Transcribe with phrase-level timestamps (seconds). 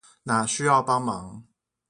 [0.23, 1.43] 哪需要幫忙